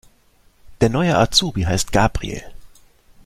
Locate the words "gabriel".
1.91-2.41